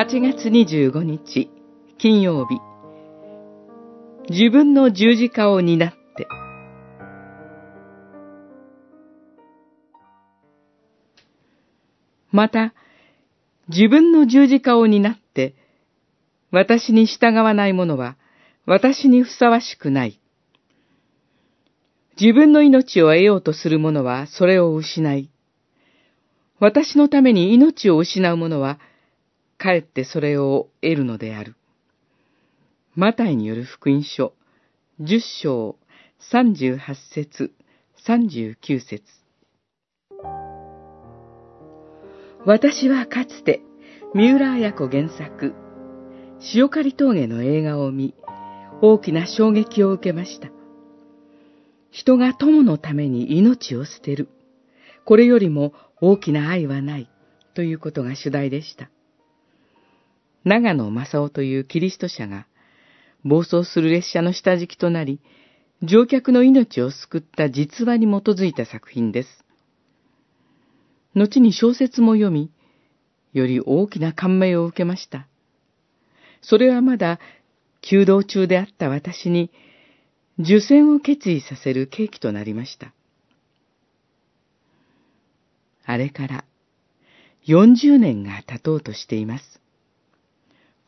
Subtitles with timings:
[0.00, 1.50] 8月25日、
[1.98, 2.60] 金曜日。
[4.30, 6.28] 自分の十字架を担って。
[12.30, 12.74] また、
[13.68, 15.56] 自分の十字架を担って、
[16.52, 18.16] 私に従わない者は、
[18.66, 20.20] 私にふさわしくない。
[22.20, 25.28] 自分の命を得ようとする者はそれを失い、
[26.60, 28.78] 私のために命を失う者は、
[29.58, 31.56] かえってそれを得るのである。
[32.94, 34.32] マタイによる福音書、
[35.00, 35.76] 十章、
[36.30, 37.52] 三十八節、
[38.06, 39.02] 三十九節。
[42.46, 43.60] 私はかつて、
[44.14, 45.54] 三浦綾子原作、
[46.54, 48.14] 塩刈峠の映画を見、
[48.80, 50.50] 大きな衝撃を受けました。
[51.90, 54.28] 人が友のために命を捨てる。
[55.04, 57.10] これよりも大きな愛はない。
[57.54, 58.88] ということが主題でした。
[60.48, 62.46] 長野正夫というキリスト者が、
[63.22, 65.20] 暴走する列車の下敷きとなり、
[65.82, 69.44] 乗客の命を救った実話に基づいた作品です。
[71.14, 72.50] 後に小説も読み、
[73.34, 75.28] より大きな感銘を受けました。
[76.40, 77.20] それはまだ、
[77.82, 79.50] 弓道中であった私に、
[80.38, 82.94] 受選を決意させる契機となりました。
[85.84, 86.44] あれから
[87.46, 89.60] 40年が経とうとしています。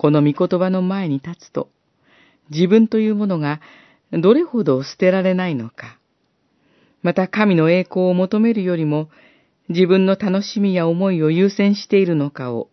[0.00, 1.68] この御言葉の前に立つと、
[2.48, 3.60] 自分というものが
[4.10, 5.98] どれほど捨てられないのか、
[7.02, 9.10] また神の栄光を求めるよりも
[9.68, 12.70] 自分の楽しみや思いを優先しているのかを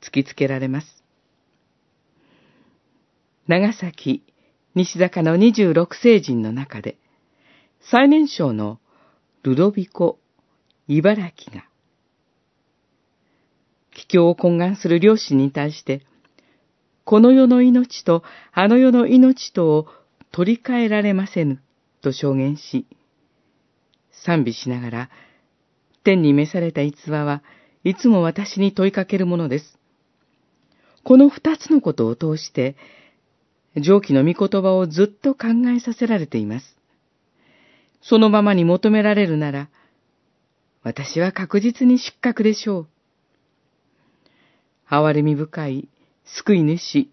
[0.00, 1.02] 突きつけられます。
[3.48, 4.22] 長崎
[4.76, 6.98] 西坂の26聖人の中で、
[7.80, 8.78] 最年少の
[9.42, 10.20] ルドビコ・
[10.86, 11.64] 茨城が、
[13.92, 16.06] 帰郷を懇願する両親に対して、
[17.10, 18.22] この世の命と
[18.52, 19.88] あの世の命とを
[20.30, 21.60] 取り替えられませぬ、
[22.02, 22.86] と証言し、
[24.12, 25.10] 賛美しながら、
[26.04, 27.42] 天に召された逸話は
[27.82, 29.76] いつも私に問いかけるものです。
[31.02, 32.76] この二つのことを通して、
[33.76, 36.76] 上記の御言葉をずっと考えさせられています。
[38.02, 39.68] そのままに求められるなら、
[40.84, 42.88] 私は確実に失格でしょう。
[44.88, 45.88] 憐れみ深い
[46.36, 47.10] 救い主、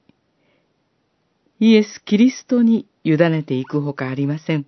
[1.59, 4.67] イエス・キリストに委ねていくほかありません。